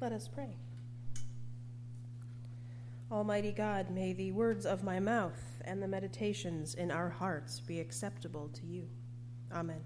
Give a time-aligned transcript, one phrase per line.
[0.00, 0.54] Let us pray.
[3.10, 7.80] Almighty God, may the words of my mouth and the meditations in our hearts be
[7.80, 8.88] acceptable to you.
[9.52, 9.80] Amen.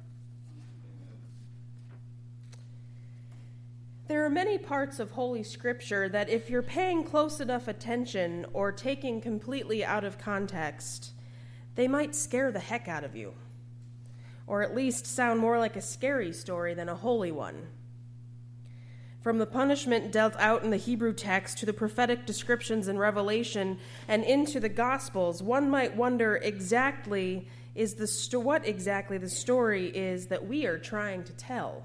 [4.08, 8.72] There are many parts of Holy Scripture that, if you're paying close enough attention or
[8.72, 11.12] taking completely out of context,
[11.76, 13.34] they might scare the heck out of you,
[14.48, 17.68] or at least sound more like a scary story than a holy one.
[19.22, 23.78] From the punishment dealt out in the Hebrew text to the prophetic descriptions in Revelation
[24.08, 29.88] and into the Gospels, one might wonder exactly is the sto- what exactly the story
[29.88, 31.84] is that we are trying to tell.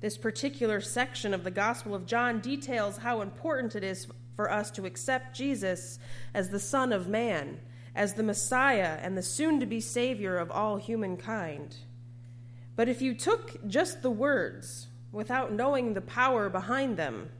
[0.00, 4.72] This particular section of the Gospel of John details how important it is for us
[4.72, 6.00] to accept Jesus
[6.34, 7.60] as the Son of Man,
[7.94, 11.76] as the Messiah and the soon to be Savior of all humankind.
[12.74, 17.30] But if you took just the words, without knowing the power behind them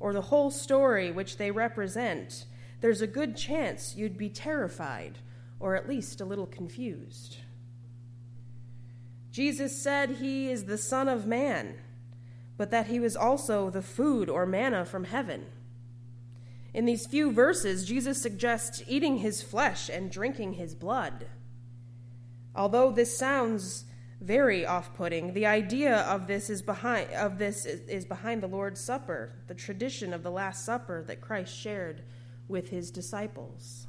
[0.00, 2.44] or the whole story which they represent,
[2.80, 5.18] there's a good chance you'd be terrified
[5.60, 7.38] or at least a little confused.
[9.30, 11.74] Jesus said he is the Son of Man,
[12.56, 15.46] but that he was also the food or manna from heaven.
[16.74, 21.26] In these few verses, Jesus suggests eating his flesh and drinking his blood.
[22.54, 23.84] Although this sounds
[24.20, 25.32] very off-putting.
[25.32, 29.54] The idea of this is behind of this is, is behind the Lord's Supper, the
[29.54, 32.02] tradition of the Last Supper that Christ shared
[32.48, 33.86] with his disciples.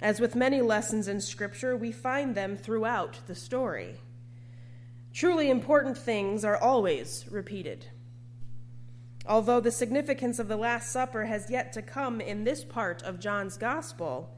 [0.00, 3.96] As with many lessons in Scripture, we find them throughout the story.
[5.12, 7.86] Truly important things are always repeated.
[9.26, 13.20] Although the significance of the Last Supper has yet to come in this part of
[13.20, 14.30] John's Gospel,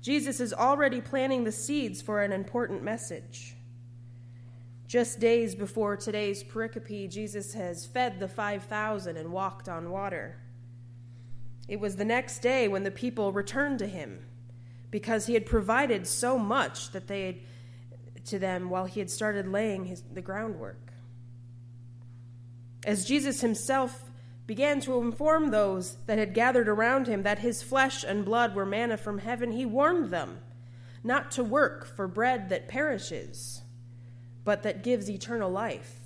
[0.00, 3.56] Jesus is already planting the seeds for an important message.
[4.90, 10.40] Just days before today's pericope, Jesus has fed the 5,000 and walked on water.
[11.68, 14.26] It was the next day when the people returned to him
[14.90, 17.36] because he had provided so much that they had,
[18.24, 20.92] to them while he had started laying his, the groundwork.
[22.84, 24.10] As Jesus himself
[24.44, 28.66] began to inform those that had gathered around him that his flesh and blood were
[28.66, 30.38] manna from heaven, he warned them
[31.04, 33.62] not to work for bread that perishes
[34.44, 35.96] but that gives eternal life.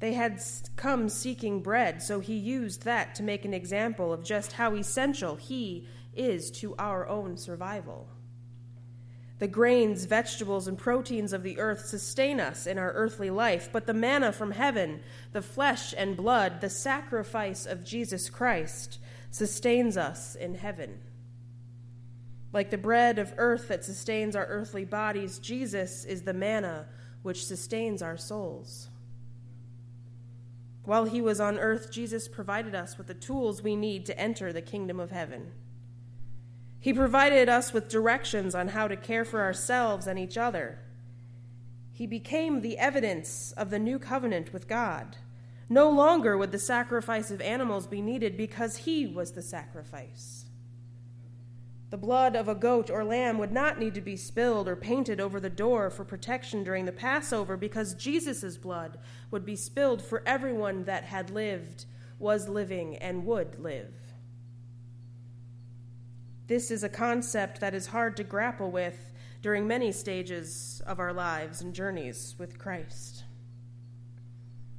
[0.00, 0.40] They had
[0.76, 5.36] come seeking bread, so he used that to make an example of just how essential
[5.36, 8.08] he is to our own survival.
[9.38, 13.86] The grains, vegetables, and proteins of the earth sustain us in our earthly life, but
[13.86, 15.00] the manna from heaven,
[15.32, 18.98] the flesh and blood, the sacrifice of Jesus Christ,
[19.30, 20.98] sustains us in heaven.
[22.52, 26.86] Like the bread of earth that sustains our earthly bodies, Jesus is the manna
[27.22, 28.88] which sustains our souls.
[30.84, 34.52] While he was on earth, Jesus provided us with the tools we need to enter
[34.52, 35.52] the kingdom of heaven.
[36.80, 40.78] He provided us with directions on how to care for ourselves and each other.
[41.92, 45.16] He became the evidence of the new covenant with God.
[45.68, 50.47] No longer would the sacrifice of animals be needed because he was the sacrifice.
[51.90, 55.20] The blood of a goat or lamb would not need to be spilled or painted
[55.20, 58.98] over the door for protection during the Passover because Jesus' blood
[59.30, 61.86] would be spilled for everyone that had lived,
[62.18, 63.94] was living, and would live.
[66.46, 69.10] This is a concept that is hard to grapple with
[69.40, 73.24] during many stages of our lives and journeys with Christ.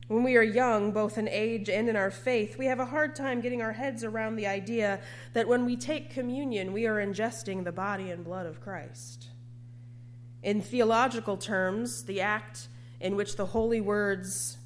[0.10, 3.16] When we are young, both in age and in our faith, we have a hard
[3.16, 5.02] time getting our heads around the idea
[5.34, 9.28] that when we take communion, we are ingesting the body and blood of Christ.
[10.42, 14.58] In theological terms, the act in which the holy words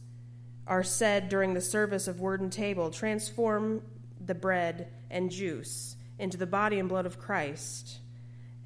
[0.66, 3.82] are said during the service of word and table transform
[4.26, 8.00] the bread and juice into the body and blood of Christ.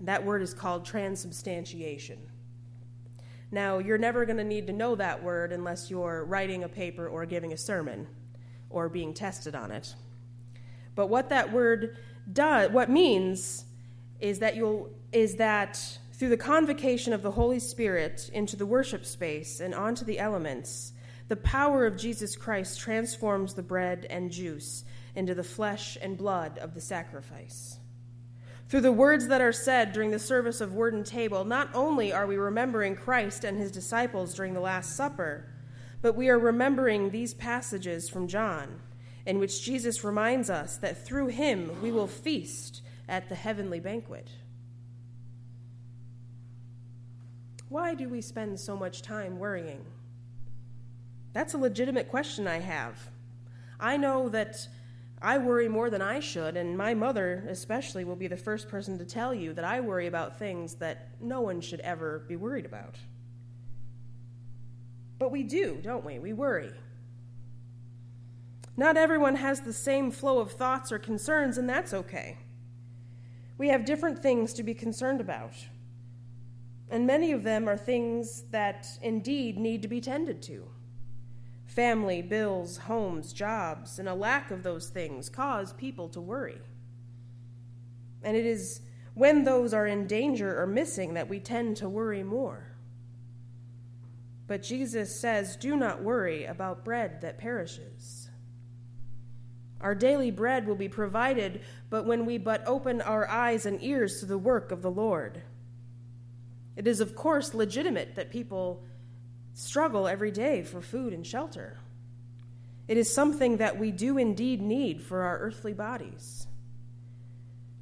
[0.01, 2.19] that word is called transubstantiation.
[3.51, 7.07] Now, you're never going to need to know that word unless you're writing a paper
[7.07, 8.07] or giving a sermon
[8.69, 9.95] or being tested on it.
[10.95, 11.97] But what that word
[12.31, 13.65] does, what means
[14.19, 19.05] is that you'll is that through the convocation of the Holy Spirit into the worship
[19.05, 20.91] space and onto the elements,
[21.27, 24.83] the power of Jesus Christ transforms the bread and juice
[25.15, 27.77] into the flesh and blood of the sacrifice.
[28.69, 32.11] Through the words that are said during the service of Word and Table, not only
[32.11, 35.45] are we remembering Christ and his disciples during the Last Supper,
[36.01, 38.81] but we are remembering these passages from John,
[39.25, 44.29] in which Jesus reminds us that through him we will feast at the heavenly banquet.
[47.69, 49.85] Why do we spend so much time worrying?
[51.31, 53.09] That's a legitimate question I have.
[53.79, 54.67] I know that
[55.21, 58.99] I worry more than I should, and my mother, especially, will be the first person
[58.99, 62.65] to tell you that I worry about things that no one should ever be worried
[62.65, 62.95] about.
[65.17, 66.19] But we do, don't we?
[66.19, 66.71] We worry.
[68.75, 72.37] Not everyone has the same flow of thoughts or concerns, and that's okay.
[73.57, 75.53] We have different things to be concerned about.
[76.89, 80.67] And many of them are things that indeed need to be tended to.
[81.77, 86.59] Family, bills, homes, jobs, and a lack of those things cause people to worry.
[88.23, 88.81] And it is
[89.13, 92.75] when those are in danger or missing that we tend to worry more.
[94.47, 98.27] But Jesus says, Do not worry about bread that perishes
[99.79, 104.19] our daily bread will be provided, but when we but open our eyes and ears
[104.19, 105.43] to the work of the Lord.
[106.75, 108.83] It is, of course, legitimate that people
[109.57, 111.77] struggle every day for food and shelter.
[112.87, 116.45] It is something that we do indeed need for our earthly bodies.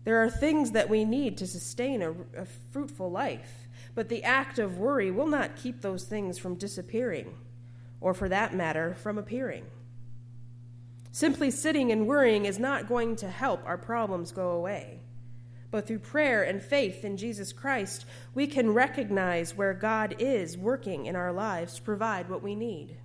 [0.05, 4.57] There are things that we need to sustain a, a fruitful life, but the act
[4.57, 7.35] of worry will not keep those things from disappearing,
[7.99, 9.65] or for that matter, from appearing.
[11.11, 15.01] Simply sitting and worrying is not going to help our problems go away.
[15.75, 21.05] But through prayer and faith in Jesus Christ, we can recognize where God is working
[21.05, 22.95] in our lives to provide what we need.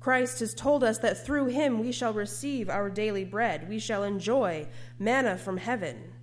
[0.00, 4.04] Christ has told us that through him we shall receive our daily bread, we shall
[4.04, 4.66] enjoy
[4.98, 6.14] manna from heaven.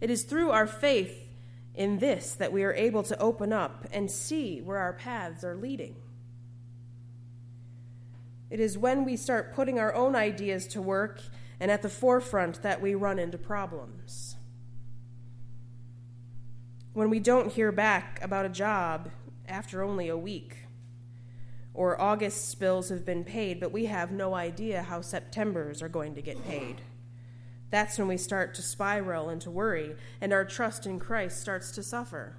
[0.00, 1.26] It is through our faith
[1.74, 5.56] in this that we are able to open up and see where our paths are
[5.56, 5.96] leading.
[8.50, 11.22] It is when we start putting our own ideas to work
[11.60, 14.36] and at the forefront that we run into problems.
[16.92, 19.10] When we don't hear back about a job
[19.46, 20.56] after only a week,
[21.74, 26.14] or August's bills have been paid, but we have no idea how September's are going
[26.16, 26.80] to get paid.
[27.70, 31.82] That's when we start to spiral into worry, and our trust in Christ starts to
[31.82, 32.36] suffer.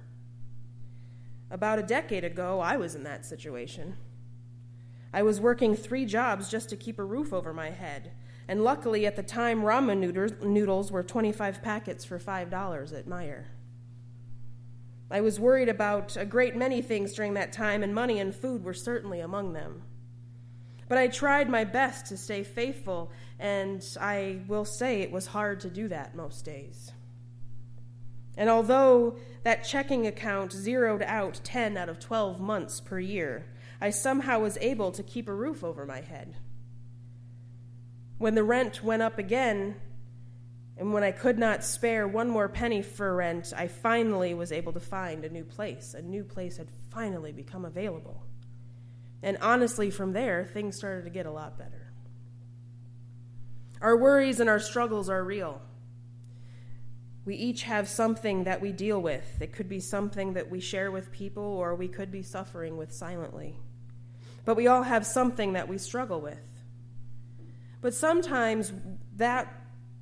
[1.50, 3.96] About a decade ago, I was in that situation.
[5.12, 8.12] I was working three jobs just to keep a roof over my head.
[8.50, 13.44] And luckily, at the time, ramen noodles were 25 packets for $5 at Meijer.
[15.08, 18.64] I was worried about a great many things during that time, and money and food
[18.64, 19.84] were certainly among them.
[20.88, 25.60] But I tried my best to stay faithful, and I will say it was hard
[25.60, 26.90] to do that most days.
[28.36, 33.46] And although that checking account zeroed out 10 out of 12 months per year,
[33.80, 36.34] I somehow was able to keep a roof over my head.
[38.20, 39.76] When the rent went up again,
[40.76, 44.74] and when I could not spare one more penny for rent, I finally was able
[44.74, 45.94] to find a new place.
[45.94, 48.26] A new place had finally become available.
[49.22, 51.94] And honestly, from there, things started to get a lot better.
[53.80, 55.62] Our worries and our struggles are real.
[57.24, 59.40] We each have something that we deal with.
[59.40, 62.92] It could be something that we share with people, or we could be suffering with
[62.92, 63.56] silently
[64.44, 66.40] but we all have something that we struggle with.
[67.80, 68.72] But sometimes
[69.16, 69.52] that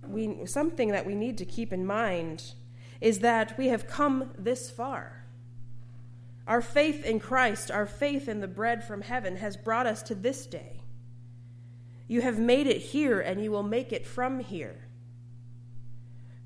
[0.07, 2.53] we something that we need to keep in mind
[3.01, 5.25] is that we have come this far.
[6.47, 10.15] Our faith in Christ, our faith in the bread from heaven has brought us to
[10.15, 10.81] this day.
[12.09, 14.89] You have made it here and you will make it from here.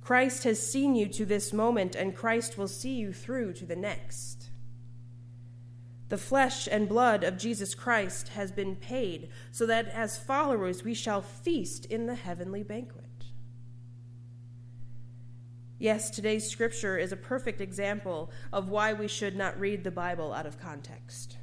[0.01, 3.77] Christ has seen you to this moment and Christ will see you through to the
[3.77, 4.51] next.
[6.13, 10.93] The flesh and blood of Jesus Christ has been paid, so that as followers we
[10.93, 13.07] shall feast in the heavenly banquet.
[15.79, 20.35] Yes, today's scripture is a perfect example of why we should not read the Bible
[20.35, 21.39] out of context.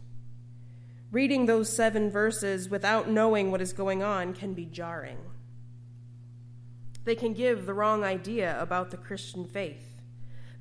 [1.12, 5.18] Reading those seven verses without knowing what is going on can be jarring.
[7.06, 9.89] They can give the wrong idea about the Christian faith.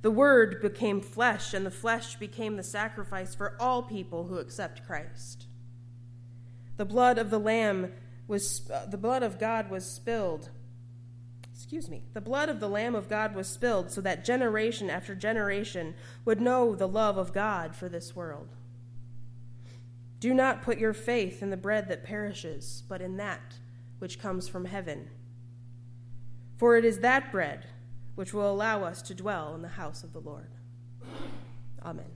[0.02, 4.86] The Word became flesh, and the flesh became the sacrifice for all people who accept
[4.86, 5.46] Christ.
[6.76, 7.92] The blood of the Lamb
[8.28, 10.50] was, uh, the blood of God was spilled.
[11.52, 12.04] Excuse me.
[12.14, 16.40] The blood of the Lamb of God was spilled so that generation after generation would
[16.40, 18.54] know the love of God for this world.
[20.20, 23.56] Do not put your faith in the bread that perishes, but in that
[23.98, 25.10] which comes from heaven.
[26.56, 27.66] For it is that bread
[28.18, 30.50] which will allow us to dwell in the house of the Lord.
[31.84, 32.10] Amen.